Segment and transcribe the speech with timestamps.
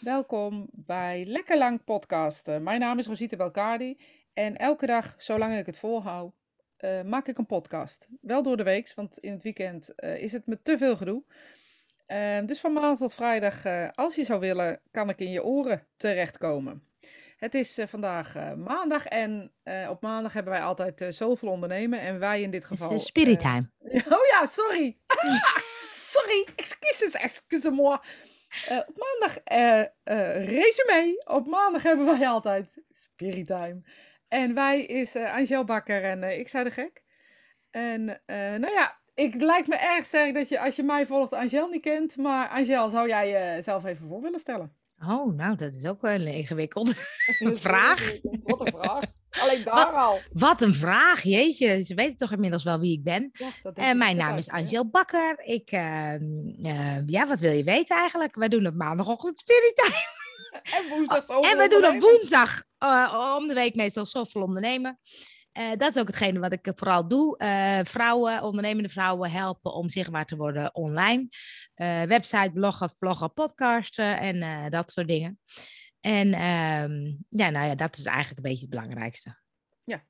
[0.00, 2.62] Welkom bij Lekker Lang Podcasten.
[2.62, 3.98] Mijn naam is Rosita Belkadi
[4.32, 6.32] en elke dag, zolang ik het volhoud,
[6.80, 8.06] uh, maak ik een podcast.
[8.20, 11.22] Wel door de week, want in het weekend uh, is het me te veel gedoe.
[12.08, 13.62] Uh, dus van maandag tot vrijdag,
[13.94, 16.82] als je zou willen, kan ik in je oren terechtkomen.
[17.36, 19.52] Het is vandaag maandag en
[19.88, 22.00] op maandag hebben wij altijd zoveel ondernemen.
[22.00, 22.90] En wij in dit geval...
[22.90, 23.70] Het is spirit time.
[24.16, 24.98] oh ja, sorry.
[26.12, 27.98] sorry, excuses, excuse-moi.
[28.70, 31.22] Uh, op maandag uh, uh, resume.
[31.24, 33.80] Op maandag hebben wij altijd Spirit Time.
[34.28, 37.02] En wij is Angel Bakker en ik zei de gek.
[37.70, 38.04] En
[38.60, 41.82] nou ja, ik lijkt me erg sterk dat je als je mij volgt Angel niet
[41.82, 42.16] kent.
[42.16, 44.72] Maar Angel, zou jij jezelf even voor willen stellen?
[45.00, 46.94] Oh, nou, dat is ook wel een ingewikkelde
[47.66, 48.12] vraag.
[48.42, 49.04] Wat een vraag.
[49.30, 50.18] Alleen daar al.
[50.32, 51.82] Wat een vraag, jeetje.
[51.82, 53.30] Ze weten toch inmiddels wel wie ik ben.
[53.32, 55.40] Ja, uh, mijn naam is Angel Bakker.
[55.44, 56.14] Ik, uh,
[56.60, 58.34] uh, ja, wat wil je weten eigenlijk?
[58.34, 59.96] We doen op maandagochtend Spirit Time.
[60.62, 64.98] En woensdag oh, En we doen op woensdag eh, om de week meestal zoveel ondernemen.
[65.76, 67.36] Dat is ook hetgene wat ik vooral doe.
[67.84, 71.28] Vrouwen, ondernemende vrouwen helpen om zichtbaar te worden online.
[72.06, 75.38] Website, bloggen, vloggen, podcasten en dat soort dingen.
[76.00, 79.36] En um, ja, nou ja, dat is eigenlijk een beetje het belangrijkste.
[79.84, 80.04] Ja,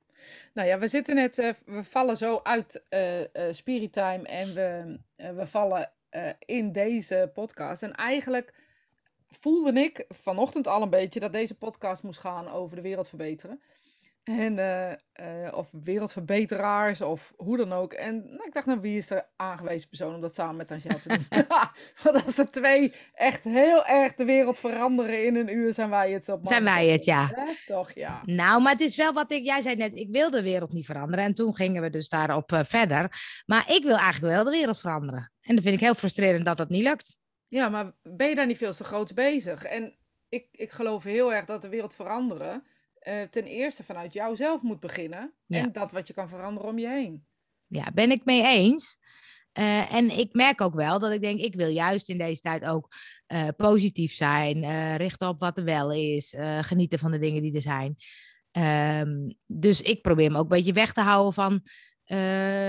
[0.53, 2.83] nou ja, we zitten net, we vallen zo uit
[3.51, 4.99] Spirit Time en we,
[5.33, 5.91] we vallen
[6.39, 7.83] in deze podcast.
[7.83, 8.53] En eigenlijk
[9.27, 13.61] voelde ik vanochtend al een beetje dat deze podcast moest gaan over de wereld verbeteren.
[14.37, 17.93] En, uh, uh, of wereldverbeteraars of hoe dan ook.
[17.93, 20.99] En nou, ik dacht, nou, wie is de aangewezen persoon om dat samen met Angel
[20.99, 21.25] te doen?
[22.03, 26.11] Want als er twee echt heel erg de wereld veranderen in een uur, zijn wij
[26.11, 26.47] het op.
[26.47, 27.31] Zijn wij het, ja.
[27.65, 28.21] Toch, ja.
[28.25, 30.85] Nou, maar het is wel wat ik, jij zei net, ik wil de wereld niet
[30.85, 31.25] veranderen.
[31.25, 33.11] En toen gingen we dus daarop uh, verder.
[33.45, 35.31] Maar ik wil eigenlijk wel de wereld veranderen.
[35.41, 37.17] En dan vind ik heel frustrerend dat dat niet lukt.
[37.47, 39.63] Ja, maar ben je daar niet veel te groots bezig?
[39.63, 42.63] En ik, ik geloof heel erg dat de wereld veranderen
[43.03, 45.33] uh, ten eerste vanuit jouzelf moet beginnen.
[45.47, 47.25] En dat wat je kan veranderen om je heen.
[47.67, 48.97] Ja, ben ik mee eens.
[49.59, 52.65] Uh, en ik merk ook wel dat ik denk, ik wil juist in deze tijd
[52.65, 52.87] ook
[53.27, 57.61] uh, positief zijn, richten op wat er wel is, genieten van de dingen die er
[57.61, 57.95] zijn.
[59.01, 61.61] Um, dus ik probeer me ook een beetje weg te houden van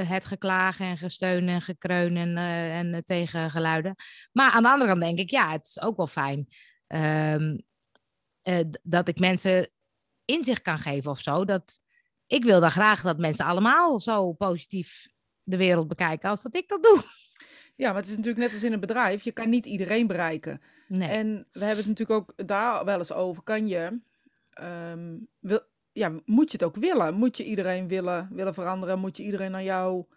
[0.06, 3.94] het geklagen en gesteun en gekreun en, en tegengeluiden.
[4.32, 6.46] Maar aan de andere kant denk ik, ja, het is ook wel fijn
[6.86, 7.62] um,
[8.82, 9.70] dat ik mensen
[10.30, 11.44] inzicht kan geven of zo.
[11.44, 11.80] Dat,
[12.26, 15.08] ik wil dan graag dat mensen allemaal zo positief
[15.42, 17.02] de wereld bekijken als dat ik dat doe.
[17.76, 19.22] Ja, maar het is natuurlijk net als in een bedrijf.
[19.22, 20.60] Je kan niet iedereen bereiken.
[20.88, 21.08] Nee.
[21.08, 23.42] En we hebben het natuurlijk ook daar wel eens over.
[23.42, 24.00] Kan je,
[24.62, 25.60] um, wil,
[25.92, 27.14] ja, moet je het ook willen?
[27.14, 28.98] Moet je iedereen willen, willen veranderen?
[28.98, 30.08] Moet je iedereen naar jouw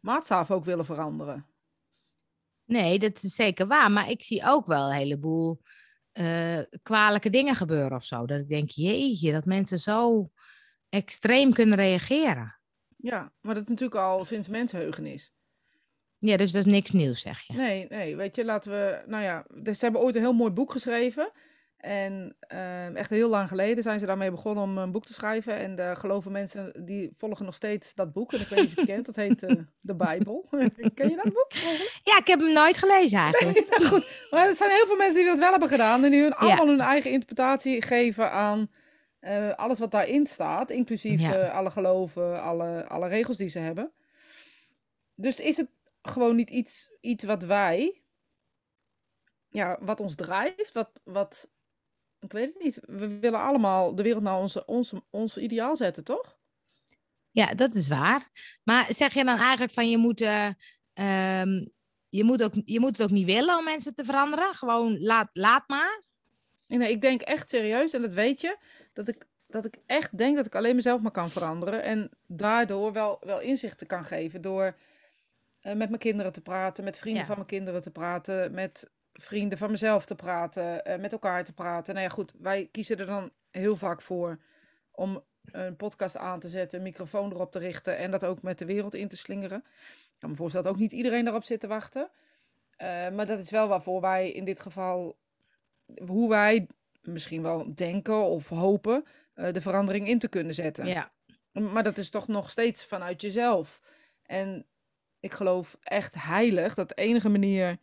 [0.00, 1.46] maatstaf ook willen veranderen?
[2.64, 3.90] Nee, dat is zeker waar.
[3.90, 5.60] Maar ik zie ook wel een heleboel
[6.18, 8.26] uh, kwalijke dingen gebeuren of zo.
[8.26, 10.30] Dat ik denk, jeetje, dat mensen zo
[10.88, 12.58] extreem kunnen reageren.
[12.96, 15.32] Ja, maar dat is natuurlijk al sinds mensheugen is.
[16.18, 17.52] Ja, dus dat is niks nieuws, zeg je.
[17.52, 20.50] Nee, nee, weet je, laten we, nou ja, dus ze hebben ooit een heel mooi
[20.50, 21.32] boek geschreven.
[21.86, 25.56] En uh, echt heel lang geleden zijn ze daarmee begonnen om een boek te schrijven.
[25.56, 28.32] En de geloven mensen die volgen nog steeds dat boek.
[28.32, 29.06] En ik weet niet of je het kent.
[29.06, 30.48] Dat heet uh, de Bijbel.
[30.94, 31.52] Ken je dat boek?
[32.02, 33.66] Ja, ik heb hem nooit gelezen eigenlijk.
[33.78, 34.26] Nee, goed.
[34.30, 36.04] Maar er zijn heel veel mensen die dat wel hebben gedaan.
[36.04, 38.70] En die hun allemaal hun eigen interpretatie geven aan
[39.20, 40.70] uh, alles wat daarin staat.
[40.70, 41.48] Inclusief ja.
[41.48, 43.92] alle geloven, alle, alle regels die ze hebben.
[45.14, 45.68] Dus is het
[46.02, 48.00] gewoon niet iets, iets wat wij
[49.48, 51.48] ja, wat ons drijft, wat, wat
[52.26, 52.78] ik weet het niet.
[52.82, 56.38] We willen allemaal de wereld naar onze, onze, ons ideaal zetten, toch?
[57.30, 58.30] Ja, dat is waar.
[58.62, 60.46] Maar zeg je dan eigenlijk van je moet, uh,
[60.94, 61.72] um,
[62.08, 64.54] je moet, ook, je moet het ook niet willen om mensen te veranderen?
[64.54, 66.02] Gewoon laat, laat maar?
[66.66, 68.56] Nee, ik denk echt serieus, en dat weet je,
[68.92, 71.82] dat ik, dat ik echt denk dat ik alleen mezelf maar kan veranderen.
[71.82, 74.76] En daardoor wel, wel inzichten kan geven door
[75.62, 77.26] uh, met mijn kinderen te praten, met vrienden ja.
[77.26, 78.90] van mijn kinderen te praten, met
[79.20, 81.94] vrienden van mezelf te praten, uh, met elkaar te praten.
[81.94, 84.38] Nou ja, goed, wij kiezen er dan heel vaak voor
[84.90, 88.58] om een podcast aan te zetten, een microfoon erop te richten en dat ook met
[88.58, 89.64] de wereld in te slingeren.
[89.88, 92.10] Ik kan me voorstellen dat ook niet iedereen daarop zit te wachten.
[92.82, 95.16] Uh, maar dat is wel waarvoor wij in dit geval,
[96.06, 96.66] hoe wij
[97.00, 99.04] misschien wel denken of hopen,
[99.34, 100.86] uh, de verandering in te kunnen zetten.
[100.86, 101.10] Ja.
[101.52, 103.80] Maar dat is toch nog steeds vanuit jezelf.
[104.22, 104.66] En
[105.20, 107.78] ik geloof echt heilig dat de enige manier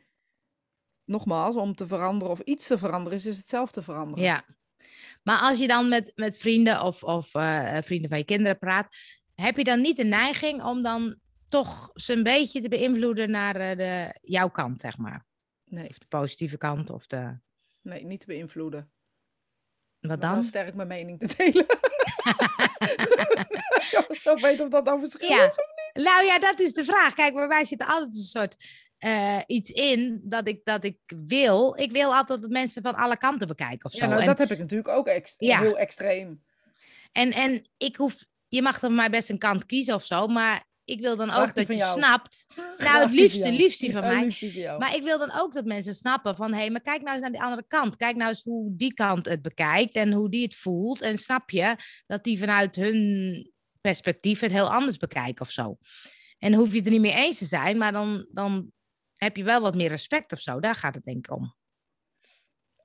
[1.06, 4.24] nogmaals, om te veranderen of iets te veranderen, is, is het zelf te veranderen.
[4.24, 4.44] Ja.
[5.24, 8.96] Maar als je dan met, met vrienden of, of uh, vrienden van je kinderen praat,
[9.36, 11.16] heb je dan niet de neiging om dan
[11.48, 15.26] toch ze een beetje te beïnvloeden naar uh, de, jouw kant, zeg maar?
[15.66, 15.90] Nee.
[15.90, 17.40] Of de positieve kant of de...
[17.82, 18.92] Nee, niet te beïnvloeden.
[20.00, 20.44] Wat wel dan?
[20.44, 21.66] sterk mijn mening te delen.
[24.36, 25.46] ik weten of dat nou verschil Ja.
[25.46, 25.56] is.
[25.94, 27.14] Nou ja, dat is de vraag.
[27.14, 28.56] Kijk, bij mij zit er altijd een soort
[29.04, 31.78] eh, iets in dat ik, dat ik wil.
[31.80, 33.98] Ik wil altijd dat mensen van alle kanten bekijken of zo.
[33.98, 35.60] Ja, nou, en, dat heb ik natuurlijk ook Ja.
[35.60, 36.44] heel extreem.
[37.12, 38.16] en, en ik hoef,
[38.48, 41.56] je mag dan maar best een kant kiezen of zo, maar ik wil dan ook
[41.56, 41.98] dat je jou.
[42.00, 42.48] snapt.
[42.78, 44.36] Nou, het liefste, liefste van mij.
[44.80, 47.22] Maar ik wil dan ook dat mensen snappen van, hé, hey, maar kijk nou eens
[47.22, 47.96] naar die andere kant.
[47.96, 51.02] Kijk nou eens hoe die kant het bekijkt en hoe die het voelt.
[51.02, 51.76] En snap je
[52.08, 53.52] dat die vanuit hun
[53.82, 55.78] perspectief het heel anders bekijken of zo.
[56.38, 58.72] En dan hoef je het er niet mee eens te zijn, maar dan, dan
[59.16, 60.60] heb je wel wat meer respect of zo.
[60.60, 61.56] Daar gaat het denk ik om.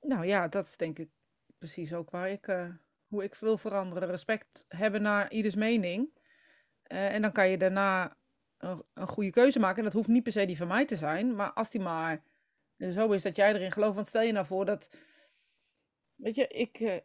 [0.01, 1.09] Nou ja, dat is denk ik
[1.57, 2.69] precies ook waar ik, eh,
[3.07, 4.09] hoe ik wil veranderen.
[4.09, 6.09] Respect hebben naar ieders mening.
[6.83, 8.17] Eh, en dan kan je daarna
[8.57, 9.77] een, een goede keuze maken.
[9.77, 11.35] En dat hoeft niet per se die van mij te zijn.
[11.35, 12.23] Maar als die maar
[12.77, 13.95] zo is dat jij erin gelooft.
[13.95, 14.89] Want stel je nou voor dat,
[16.15, 16.95] weet je, ik, eh,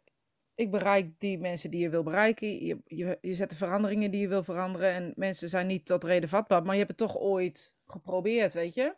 [0.55, 2.65] ik bereik die mensen die je wil bereiken.
[2.65, 4.91] Je, je, je zet de veranderingen die je wil veranderen.
[4.91, 6.63] En mensen zijn niet tot reden vatbaar.
[6.63, 8.95] Maar je hebt het toch ooit geprobeerd, weet je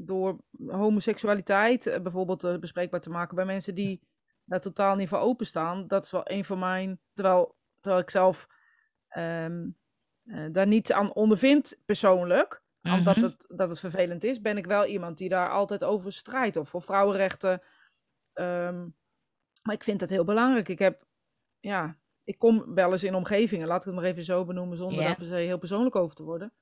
[0.00, 4.00] door homoseksualiteit eh, bijvoorbeeld eh, bespreekbaar te maken bij mensen die
[4.44, 5.86] daar totaal niet voor openstaan.
[5.86, 8.48] Dat is wel een van mijn, terwijl, terwijl ik zelf
[9.08, 9.68] ehm,
[10.24, 13.24] eh, daar niet aan ondervind persoonlijk, omdat Mhm.
[13.24, 16.56] het, dat het vervelend is, ben ik wel iemand die daar altijd over strijdt.
[16.56, 17.62] Of voor vrouwenrechten.
[18.32, 18.86] ehm,
[19.62, 20.68] maar ik vind dat heel belangrijk.
[20.68, 21.04] Ik heb,
[21.60, 25.00] ja, ik kom wel eens in omgevingen, laat ik het maar even zo benoemen, zonder
[25.00, 25.06] Ja.
[25.06, 26.52] daar per se heel persoonlijk over te worden.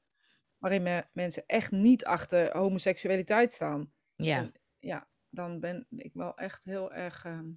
[0.59, 3.93] Waarin me- mensen echt niet achter homoseksualiteit staan.
[4.17, 4.37] Ja.
[4.37, 7.49] En ja, dan ben ik wel echt heel erg ehm,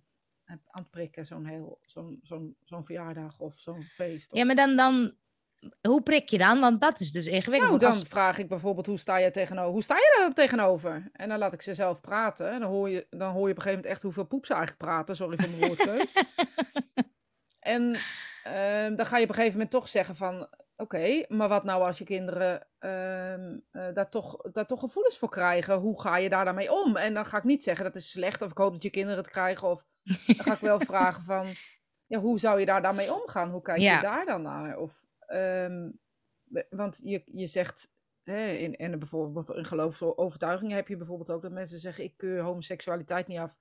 [0.46, 4.36] aan het prikken, zo'n heel, zo'n, zo'n, zo'n verjaardag of zo'n feest.
[4.36, 5.16] ja, maar dan, dan,
[5.88, 6.60] hoe prik je dan?
[6.60, 7.70] Want dat is dus ingewikkeld.
[7.70, 9.72] nou, dan als- vraag ik bijvoorbeeld, hoe sta je tegenover?
[9.72, 11.10] Hoe sta je daar dan tegenover?
[11.14, 12.52] En dan laat ik ze zelf praten.
[12.52, 14.54] En dan hoor je, dan hoor je op een gegeven moment echt hoeveel poep ze
[14.54, 15.16] eigenlijk praten.
[15.16, 16.06] Sorry voor mijn woordkeus.
[17.60, 18.00] en
[18.44, 20.48] ehm, dan ga je op een gegeven moment toch zeggen van...
[20.76, 25.30] Oké, maar wat nou als je kinderen ehm, eh, daar, toch, daar toch gevoelens voor
[25.30, 25.76] krijgen?
[25.76, 26.96] Hoe ga je daar dan mee om?
[26.98, 29.18] En dan ga ik niet zeggen dat is slecht of ik hoop dat je kinderen
[29.18, 29.68] het krijgen.
[29.68, 29.86] Of
[30.26, 31.48] dan ga ik wel vragen van...
[32.06, 33.50] Ja, hoe zou je daar dan mee omgaan?
[33.52, 33.96] Hoe kijk Ja.
[33.96, 34.78] je daar dan naar?
[34.78, 35.90] Of, ehm,
[36.70, 37.92] want je, je zegt,
[38.24, 42.42] hè, in, en bijvoorbeeld in geloofsovertuigingen heb je bijvoorbeeld ook dat mensen zeggen: Ik keur
[42.42, 43.58] homoseksualiteit niet af,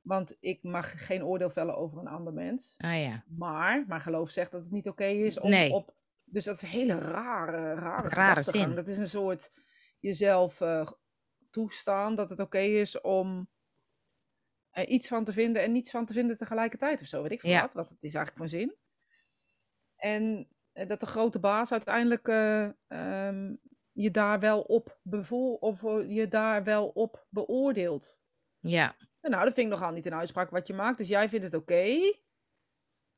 [0.00, 2.74] want ik mag geen oordeel vellen over een ander mens.
[2.78, 3.24] Ah ja.
[3.28, 5.72] Maar mijn geloof zegt dat het niet oké is om Nee.
[5.72, 5.94] op.
[6.30, 8.74] Dus dat is een hele rare, rare, Rare zin.
[8.74, 9.50] Dat is een soort
[9.98, 10.90] jezelf eh,
[11.50, 13.48] toestaan dat het oké is om
[14.70, 17.22] er iets van te vinden en niets van te vinden tegelijkertijd of zo.
[17.22, 17.60] Weet ik veel Ja.
[17.60, 18.76] wat, wat het is eigenlijk van zin.
[19.96, 23.54] En eh, dat de grote baas uiteindelijk eh, ehm,
[23.92, 28.22] je daar wel op bevoel of eh, je daar wel op beoordeelt.
[28.58, 28.96] Ja.
[29.20, 30.98] Nou, dat vind ik nogal niet een uitspraak wat je maakt.
[30.98, 32.12] Dus jij vindt het oké.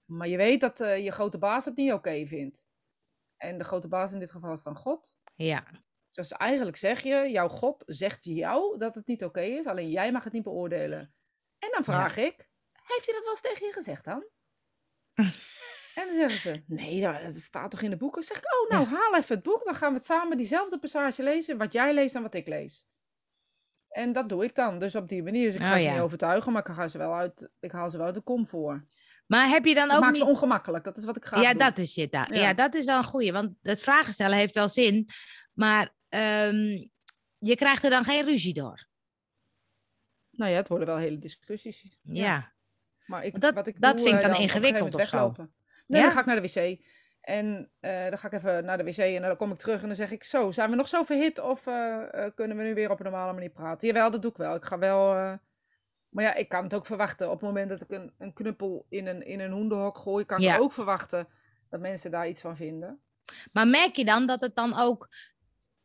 [0.04, 2.66] maar je weet dat eh, je grote baas het niet oké vindt.
[3.42, 5.16] En de grote baas in dit geval is dan God.
[5.34, 5.64] Ja.
[6.08, 9.66] Dus eigenlijk zeg je, jouw God zegt jou dat het niet oké is.
[9.66, 11.14] Alleen jij mag het niet beoordelen.
[11.58, 14.26] En dan vraag ik, heeft hij dat wel eens tegen je gezegd dan?
[15.98, 18.20] en dan zeggen ze, nee, nou, dat staat toch in de boeken?
[18.20, 19.64] Dan zeg ik, oh, nou, haal even het boek.
[19.64, 21.58] Dan gaan we het samen diezelfde passage lezen.
[21.58, 22.86] Wat jij leest en wat ik lees.
[23.88, 24.78] En dat doe ik dan.
[24.78, 25.46] Dus op die manier.
[25.46, 25.92] Dus ik ga Oh, ze ja.
[25.92, 28.46] niet overtuigen, maar ik haal ze wel uit, ik haal ze wel uit de kom
[28.46, 28.86] voor.
[29.32, 30.18] Maar heb je dan Ik ook maak niet...
[30.20, 30.84] ze ongemakkelijk.
[30.84, 31.58] Dat is wat ik graag Ja, doe.
[31.58, 32.12] dat is het.
[32.12, 32.26] Ja.
[32.30, 32.54] Ja.
[32.54, 33.32] dat is wel een goeie.
[33.32, 35.08] Want het vragen stellen heeft wel zin.
[35.52, 36.86] Maar ehm,
[37.38, 38.86] je krijgt er dan geen ruzie door.
[40.30, 41.98] Nou ja, het worden wel hele discussies.
[42.02, 42.52] Ja.
[43.06, 45.32] Maar ik, Dat- wat ik dat doe, vind ik eh, dan ingewikkeld of zo.
[45.36, 46.02] Nee, Ja?
[46.02, 46.80] dan ga ik naar de wc.
[47.20, 49.86] En eh, dan ga ik even naar de wc en dan kom ik terug en
[49.86, 50.24] dan zeg ik...
[50.24, 53.32] Zo, zijn we nog zo verhit of eh, kunnen we nu weer op een normale
[53.32, 53.86] manier praten?
[53.88, 54.54] Jawel, dat doe ik wel.
[54.54, 55.38] Ik ga wel...
[56.12, 57.26] Maar ja, ik kan het ook verwachten.
[57.26, 60.24] Op het moment dat ik een, een knuppel in een, in een hoenderhok gooi...
[60.24, 61.28] kan ik ook verwachten
[61.68, 63.00] dat mensen daar iets van vinden.
[63.52, 65.08] Maar merk je dan dat het dan ook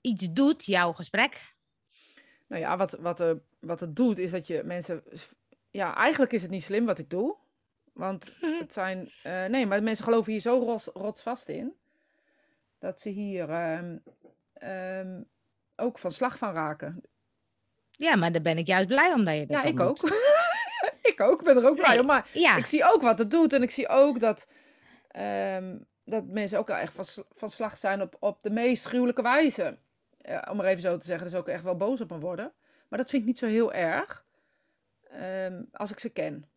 [0.02, 1.56] iets doet, jouw gesprek?
[2.48, 5.04] Nou ja, wat, wat, eh, wat het doet is dat je mensen...
[5.70, 7.38] Ja, eigenlijk is het niet slim wat ik doe.
[7.94, 9.12] Want het zijn...
[9.24, 11.74] eh, nee, maar mensen geloven hier zo rots, rotsvast in...
[12.80, 13.98] dat ze hier ehm,
[14.54, 15.22] ehm,
[15.76, 17.02] ook van slag van raken.
[17.98, 19.98] Ja, maar daar ben ik juist blij om dat je dat Ja, ik ook.
[21.01, 22.06] ik ook, ben er ook blij Nee, om.
[22.06, 23.54] Maar Ja, ik zie ook wat het doet.
[23.54, 24.48] En ik zie ook dat,
[25.08, 29.22] ehm, dat mensen ook wel echt van, van slag zijn op, op de meest gruwelijke
[29.22, 29.77] wijze.
[30.18, 32.54] Ja, om maar even zo te zeggen, dus ook echt wel boos op me worden.
[32.88, 34.25] Maar dat vind ik niet zo heel erg.
[35.10, 36.50] ehm, als ik ze ken.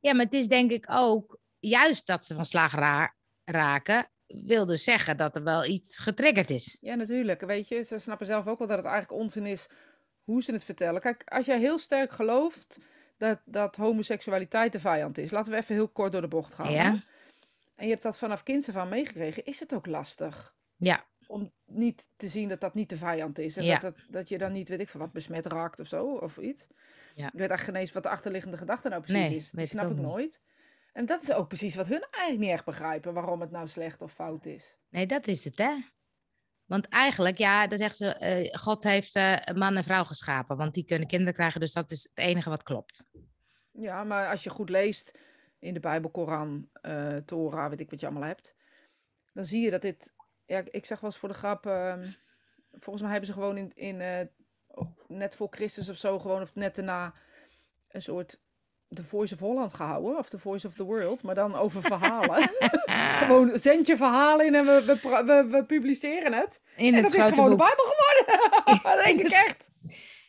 [0.00, 4.66] ja, maar het is denk ik ook juist dat ze van slag ra- raken, wil
[4.66, 6.76] dus zeggen dat er wel iets getriggerd is.
[6.80, 7.40] Ja, natuurlijk.
[7.40, 9.66] Weet je, ze snappen zelf ook wel dat het eigenlijk onzin is
[10.24, 11.00] hoe ze het vertellen.
[11.00, 12.78] Kijk, als jij heel sterk gelooft
[13.16, 16.72] dat, dat homoseksualiteit de vijand is, laten we even heel kort door de bocht gaan.
[16.72, 17.02] Ja.
[17.74, 21.52] En je hebt dat vanaf kinds af aan meegekregen, is het ook lastig Ja, om
[21.66, 23.56] niet te zien dat dat niet de vijand is.
[23.56, 23.78] En Ja.
[23.78, 26.36] dat, dat, dat je dan niet, weet ik veel wat, besmet raakt of zo, of
[26.36, 26.66] iets.
[27.14, 27.26] Ja.
[27.26, 29.50] Ik weet eigenlijk geen eens wat de achterliggende gedachte nou precies Nee, is.
[29.50, 30.40] Die ik snap ik niet.
[30.92, 34.02] En dat is ook precies wat hun eigenlijk niet echt begrijpen, waarom het nou slecht
[34.02, 34.78] of fout is.
[34.88, 35.76] nee, dat is het, hè?
[36.64, 40.74] Want eigenlijk, ja, dan zegt ze, eh, God heeft een man en vrouw geschapen, want
[40.74, 43.04] die kunnen kinderen krijgen, dus dat is het enige wat klopt.
[43.72, 45.18] Ja, maar als je goed leest
[45.58, 48.56] in de Bijbel, Koran, eh Torah, weet ik wat je allemaal hebt,
[49.32, 50.14] dan zie je dat dit,
[50.46, 52.10] ja, ik zeg wel eens voor de grap, ehm,
[52.70, 54.28] volgens mij hebben ze gewoon in, in
[55.06, 57.14] net voor Christus of zo, gewoon of net daarna
[57.88, 58.40] een soort
[58.94, 62.50] The Voice of Holland gehouden, of The Voice of the World, maar dan over verhalen.
[63.20, 66.60] gewoon zend je verhalen in en we, we, we, we publiceren het.
[66.76, 67.56] In en het dat is gewoon de.
[67.56, 68.82] Bijbel geworden.
[68.96, 69.70] dat denk ik echt.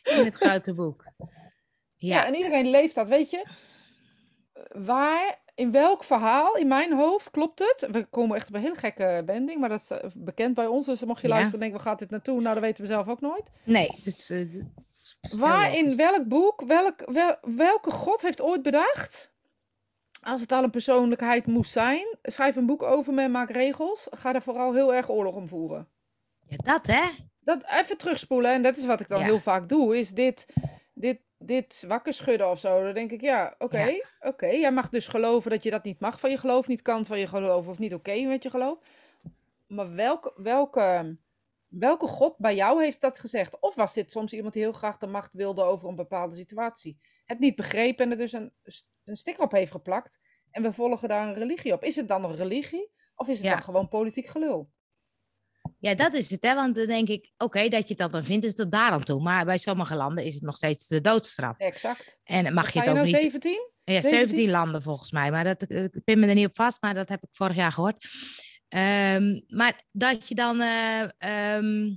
[0.02, 1.04] In het grote boek.
[1.96, 2.16] Ja.
[2.16, 3.46] Ja, en iedereen leeft dat, weet je.
[4.68, 7.88] Waar, in welk verhaal in mijn hoofd klopt het?
[7.90, 10.86] We komen echt op een hele gekke wending, maar dat is eh, bekend bij ons.
[10.86, 12.40] Dus mocht je luisteren en denken, waar gaat dit naartoe?
[12.40, 13.50] Nou, dat weten we zelf ook nooit.
[13.64, 19.30] nee, dus eh, dat Waar in welk boek, welk, wel, welke god heeft ooit bedacht?
[20.22, 24.06] Als het al een persoonlijkheid moest zijn, schrijf een boek over me en maak regels.
[24.10, 25.88] Ga daar vooral heel erg oorlog om voeren.
[26.46, 27.02] Ja, dat hè?
[27.40, 28.52] dat even terugspoelen.
[28.52, 29.24] En dat is wat ik dan Ja.
[29.24, 29.98] heel vaak doe.
[29.98, 30.46] Is dit,
[30.94, 32.82] dit, dit wakker schudden of zo.
[32.82, 33.82] Dan denk ik, ja, oké.
[33.82, 34.04] Ja.
[34.20, 36.66] Oké, jij mag dus geloven dat je dat niet mag van je geloof.
[36.66, 38.78] Niet kan van je geloof of niet oké met je geloof.
[39.66, 41.16] Maar welke, welke,
[41.78, 43.60] welke god bij jou heeft dat gezegd?
[43.60, 46.98] Of was dit soms iemand die heel graag de macht wilde over een bepaalde situatie?
[47.24, 48.52] Het niet begrepen en er dus een,
[49.04, 50.20] een sticker op heeft geplakt.
[50.50, 51.84] En we volgen daar een religie op.
[51.84, 52.90] Is het dan nog religie?
[53.14, 53.52] Of is het Ja.
[53.52, 54.70] dan gewoon politiek gelul?
[55.78, 58.44] Ja, dat is het hè, want dan denk ik, oké, dat je dat dan vindt,
[58.44, 59.22] is tot daar aan toe.
[59.22, 61.58] Maar bij sommige landen is het nog steeds de doodstraf.
[61.58, 62.18] Exact.
[62.24, 63.70] En mag je het ook nou niet 17?
[63.84, 64.18] Ja, 17?
[64.18, 67.08] 17 landen volgens mij, maar dat, ik pin me er niet op vast, maar dat
[67.08, 68.06] heb ik vorig jaar gehoord.
[68.72, 71.94] Ehm, maar dat je dan, eh, ehm,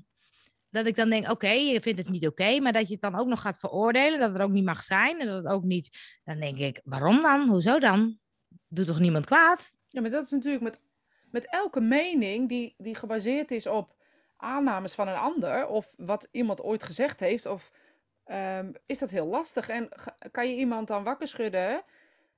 [0.70, 3.16] dat ik dan denk, oké, je vindt het niet oké, maar dat je het dan
[3.16, 6.20] ook nog gaat veroordelen, dat het ook niet mag zijn en dat het ook niet,
[6.24, 7.48] dan denk ik, waarom dan?
[7.50, 8.20] Hoezo dan?
[8.68, 9.74] Doet toch niemand kwaad?
[9.90, 10.80] Ja, maar dat is natuurlijk met,
[11.32, 13.96] met elke mening die, die gebaseerd is op
[14.38, 17.72] aannames van een ander, of wat iemand ooit gezegd heeft, of
[18.24, 19.70] ehm, is dat heel lastig.
[19.70, 19.90] En
[20.32, 21.84] kan je iemand dan wakker schudden?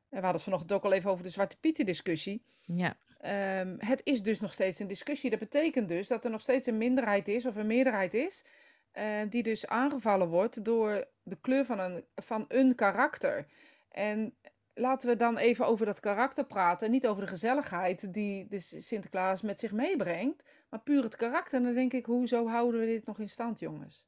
[0.09, 2.43] we hadden het vanochtend ook al even over de Zwarte Pieten discussie.
[2.61, 5.29] Ja, Ehm, het is dus nog steeds een discussie.
[5.29, 8.43] Dat betekent dus dat er nog steeds een minderheid is, of een meerderheid is,
[8.91, 13.45] eh, die dus aangevallen wordt door de kleur van een, van een karakter.
[13.89, 14.35] En
[14.73, 16.91] laten we dan even over dat karakter praten.
[16.91, 21.57] Niet over de gezelligheid die de S- Sinterklaas met zich meebrengt, maar puur het karakter.
[21.57, 24.05] En dan denk ik, hoezo houden we dit nog in stand, jongens?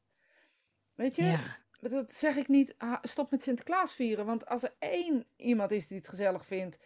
[0.95, 1.57] Weet je, ja.
[1.79, 4.25] dat zeg ik niet, stop met Sinterklaas vieren.
[4.25, 6.79] Want als er één iemand is die het gezellig vindt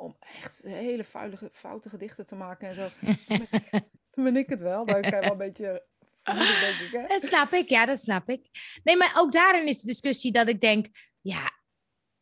[0.00, 3.70] om echt hele vuile, foute gedichten te maken en zo, dan ben ik,
[4.10, 4.84] dan ben ik het wel.
[4.86, 5.84] Dan kan je wel een beetje
[6.22, 7.06] ik, hè?
[7.06, 8.46] Dat snap ik, ja, dat snap ik.
[8.84, 10.86] Nee, maar ook daarin is de discussie dat ik denk,
[11.20, 11.58] ja,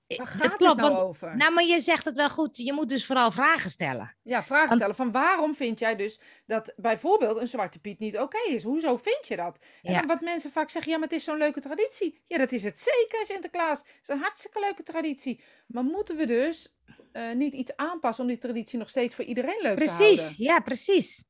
[0.07, 1.37] Waar het gaat het klopt, nou want, over?
[1.37, 4.17] nou, maar je zegt het wel goed, je moet dus vooral vragen stellen.
[4.23, 8.19] ja, vragen want- stellen van waarom vind jij dus dat bijvoorbeeld een Zwarte Piet niet
[8.19, 8.63] oké is?
[8.63, 9.65] Hoezo vind je dat?
[9.83, 10.07] En Ja.
[10.07, 12.23] wat mensen vaak zeggen, ja, maar het is zo'n leuke traditie.
[12.27, 13.79] Ja, dat is het zeker, Sinterklaas.
[13.79, 15.43] Het is een hartstikke leuke traditie.
[15.67, 16.77] Maar moeten we dus
[17.19, 20.07] eh, niet iets aanpassen om die traditie nog steeds voor iedereen leuk te houden?
[20.17, 21.25] Precies, ja, precies.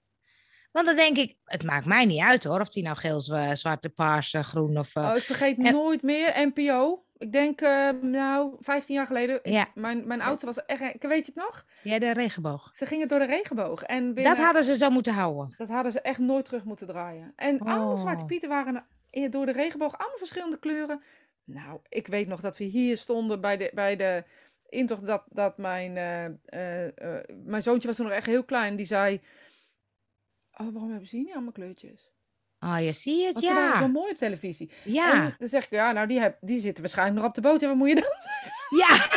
[0.72, 3.54] Want dan denk ik, het maakt mij niet uit hoor, of die nou geel, zwa-
[3.54, 4.96] zwarte, paars, eh, groen of...
[4.96, 7.02] eh, Oh, ik vergeet En- nooit meer NPO.
[7.18, 9.36] Ik denk, eh, nou, 15 jaar geleden.
[9.42, 9.68] ik- Ja.
[9.74, 11.64] Mijn, mijn oudste was echt, weet je het nog?
[11.82, 12.70] ja, de regenboog.
[12.72, 13.82] Ze gingen door de regenboog.
[13.82, 15.54] En binnen, Dat hadden ze zo moeten houden.
[15.58, 17.32] dat hadden ze echt nooit terug moeten draaien.
[17.36, 17.56] En
[17.94, 18.26] Zwarte Oh.
[18.26, 18.86] Pieten waren
[19.30, 21.02] door de regenboog, allemaal verschillende kleuren.
[21.44, 24.24] Nou, ik weet nog dat we hier stonden bij de, bij de
[24.68, 28.76] intocht dat, dat mijn, eh, eh, eh, mijn zoontje was toen nog echt heel klein.
[28.76, 29.20] Die zei,
[30.52, 32.10] oh, waarom hebben ze hier niet allemaal kleurtjes?
[32.60, 33.88] Oh, je ziet het, Want ze waren zo ja.
[33.88, 34.70] mooi op televisie.
[34.84, 37.40] Ja, En dan zeg ik, ja, nou, die, heb, die zitten waarschijnlijk nog op de
[37.40, 37.60] boot.
[37.60, 38.04] Ja, wat moet je dan
[38.80, 39.08] ja.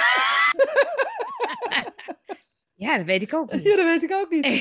[2.88, 3.64] ja, dat weet ik ook niet.
[3.64, 4.44] Ja, dat weet ik ook niet.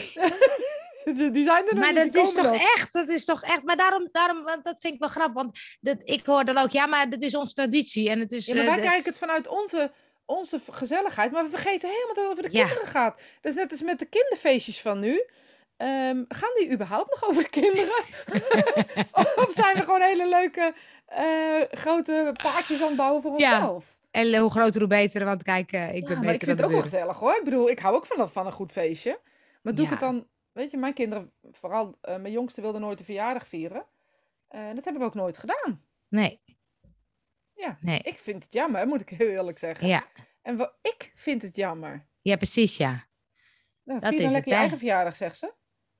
[1.04, 3.62] Die zijn er nog Maar niet, dat is toch echt, dat is toch echt.
[3.62, 5.34] Maar daarom, daarom want dat vind ik wel grappig.
[5.34, 8.10] Want dat, ik hoor dan ook, ja, maar dat is onze traditie.
[8.10, 8.46] En het is.
[8.46, 9.92] Ja, maar wij de- kijken het vanuit onze,
[10.30, 12.64] onze gezelligheid, maar we vergeten helemaal dat het over de Ja.
[12.64, 13.22] kinderen gaat.
[13.40, 15.24] Dus net als met de kinderfeestjes van nu.
[15.76, 18.04] Ehm, gaan die überhaupt nog over de kinderen?
[19.44, 20.74] of zijn we gewoon hele leuke
[21.06, 23.98] eh, grote paardjes aan het bouwen voor Ja, onszelf?
[24.10, 25.24] En hoe groter, hoe beter.
[25.24, 27.36] Want kijk, eh, ik Ja, ben maar ik vind het ook wel gezellig hoor.
[27.36, 29.20] Ik bedoel, ik hou ook van, van een goed feestje.
[29.62, 29.96] Maar doe ik Ja.
[29.96, 30.26] het dan...
[30.52, 33.84] Weet je, mijn kinderen, vooral eh, mijn jongste wilde nooit een verjaardag vieren.
[34.48, 35.84] Dat hebben we ook nooit gedaan.
[36.08, 36.40] Nee.
[37.60, 38.00] Ja, Nee.
[38.02, 39.88] ik vind het jammer, moet ik heel eerlijk zeggen.
[39.88, 40.04] Ja,
[40.42, 42.06] En ik vind het jammer.
[42.22, 43.08] ja precies, ja.
[43.84, 45.52] Nou, Dat dan is lekker het, je eigen verjaardag, zegt ze.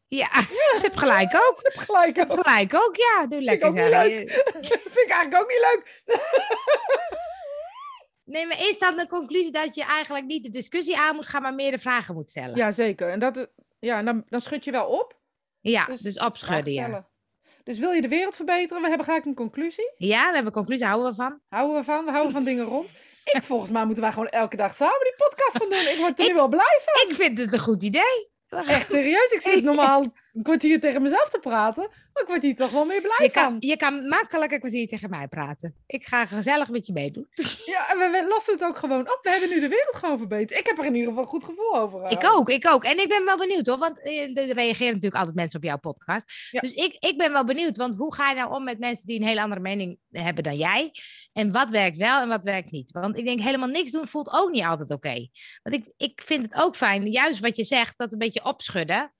[0.07, 1.59] Ja, ze heeft gelijk ook.
[1.59, 2.41] Ze gelijk ook.
[2.45, 3.27] gelijk ook, ja.
[3.27, 4.29] Doe lekker zeggen.
[4.69, 6.03] vind ik eigenlijk ook niet leuk.
[8.25, 11.43] Nee, maar is dat een conclusie dat je eigenlijk niet de discussie aan moet gaan,
[11.43, 12.57] maar meer de vragen moet stellen?
[12.57, 13.11] Ja, zeker.
[13.11, 13.49] En, dat,
[13.79, 15.19] ja, en dan, dan schud je wel op.
[15.61, 17.09] Ja, Dus dus, opschudden, ja.
[17.65, 18.83] Dus wil je de wereld verbeteren?
[18.83, 19.93] We hebben gelijk een conclusie.
[19.97, 21.41] Ja, we hebben een conclusie, houden we van.
[21.49, 22.05] Houden we van?
[22.05, 22.93] We houden van dingen rond.
[23.25, 25.93] Ik, volgens mij moeten wij gewoon elke dag samen die podcast gaan doen.
[25.93, 27.09] Ik word er nu wel blij van.
[27.09, 28.31] Ik vind het een goed idee.
[28.49, 29.31] Echt serieus.
[29.31, 31.89] Ik zit normaal een kwartier tegen mezelf te praten.
[32.13, 33.43] Maar ik word hier toch wel meer blij Je van.
[33.43, 35.75] kan, je kan makkelijk een kwartier tegen mij praten.
[35.87, 37.29] Ik ga gezellig met je meedoen.
[37.67, 39.19] Ja, en we, we lossen het ook gewoon op.
[39.23, 40.61] We hebben nu de wereld gewoon verbeterd.
[40.61, 42.03] Ik heb er in ieder geval een goed gevoel over.
[42.03, 42.11] eh.
[42.11, 42.85] Ik ook, ik ook.
[42.85, 45.79] En ik ben wel benieuwd hoor, want eh, er reageren natuurlijk altijd mensen op jouw
[45.79, 46.33] podcast.
[46.51, 46.61] Ja.
[46.61, 49.21] Dus ik, ik ben wel benieuwd, want hoe ga je nou om met mensen die
[49.21, 50.91] een hele andere mening hebben dan jij?
[51.33, 52.91] En wat werkt wel en wat werkt niet?
[52.93, 55.29] Want ik denk helemaal niks doen voelt ook niet altijd oké.
[55.63, 59.13] Want ik, ik vind het ook fijn, juist wat je zegt, dat een beetje opschudden.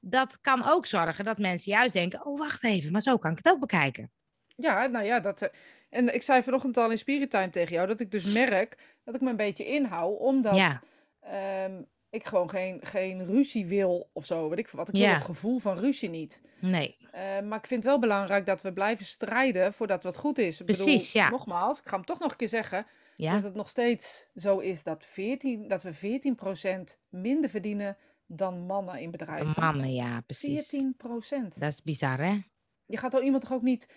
[0.00, 3.36] Dat kan ook zorgen dat mensen juist denken, oh wacht even, maar zo kan ik
[3.36, 4.10] het ook bekijken.
[4.56, 5.42] Ja, nou ja, dat.
[5.42, 5.48] eh,
[5.90, 9.14] En ik zei vanochtend al in Spirit Time tegen jou dat ik dus merk dat
[9.14, 10.82] ik me een beetje inhoud, omdat Ja.
[11.20, 14.48] ehm, ik gewoon geen, geen ruzie wil of zo.
[14.48, 15.14] Weet ik, wat ik wil Ja.
[15.14, 16.42] het gevoel van ruzie niet.
[16.60, 20.38] Nee, Eh, maar ik vind het wel belangrijk dat we blijven strijden voordat wat goed
[20.38, 20.60] is.
[20.60, 21.30] Ik Precies, ja.
[21.30, 24.58] Nogmaals, ik ga hem toch nog een keer zeggen ja, dat het nog steeds zo
[24.58, 27.96] is dat, 14, dat we 14% minder verdienen
[28.32, 29.54] dan mannen in de bedrijven.
[29.60, 30.74] mannen, ja, precies.
[30.76, 31.58] 14%.
[31.58, 32.38] Dat is bizar, hè?
[32.86, 33.88] Je gaat al iemand toch ook niet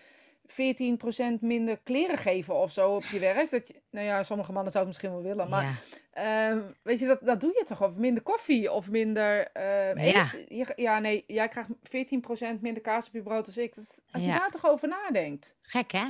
[0.47, 3.51] 14% minder kleren geven of zo op je werk?
[3.51, 6.49] Dat je, nou ja, sommige mannen zouden het misschien wel willen, maar ja.
[6.51, 7.81] ehm, weet je, dat, dat doe je toch?
[7.83, 10.23] Of minder koffie of minder eh, Ja.
[10.25, 10.45] eten.
[10.57, 13.75] Je- ja, nee, jij krijgt 14% minder kaas op je brood als ik.
[13.75, 15.57] Dat, als je daar toch over nadenkt.
[15.61, 16.05] Gek, hè?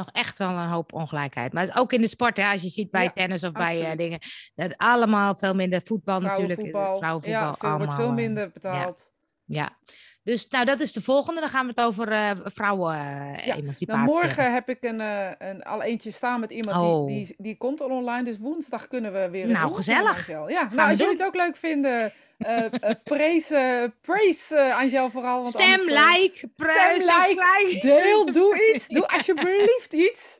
[0.00, 1.52] Nog echt wel een hoop ongelijkheid.
[1.52, 2.50] Maar ook in de sport, hè?
[2.50, 4.18] Als je ziet bij Ja, tennis of bij eh, dingen.
[4.54, 6.60] Dat allemaal veel minder voetbal natuurlijk.
[6.60, 6.96] eh, Vrouwenvoetbal.
[6.96, 7.48] Vrouwenvoetbal.
[7.48, 9.10] ja, veel, wordt veel allemaal, eh, minder betaald.
[9.50, 9.68] Ja.
[10.22, 11.40] Dus nou, dat is de volgende.
[11.40, 15.82] Dan gaan we het over eh vrouwen-emancipatie Nou, morgen heb ik een, eh, een, al
[15.82, 17.06] eentje staan met iemand Oh.
[17.06, 18.24] die, die, die komt al online.
[18.24, 19.46] Dus woensdag kunnen we weer.
[19.46, 20.26] Nou, gezellig.
[20.26, 25.10] Ja, nou, als jullie het ook leuk vinden, eh eh, praise, eh, praise eh, Angel
[25.10, 25.42] vooral.
[25.42, 28.88] Want Stem, anders, eh, like, prijs, like, Deel, doe iets.
[28.88, 30.38] Doe alsjeblieft iets.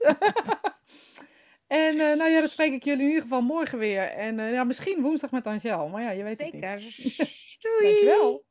[1.66, 4.02] en eh, nou ja, dan spreek ik jullie in ieder geval morgen weer.
[4.02, 5.88] En eh, ja, misschien woensdag met Angel.
[5.88, 6.64] Maar ja, je weet het niet.
[6.64, 7.28] Zeker.
[7.60, 7.92] Doei.
[7.92, 8.44] Dankjewel.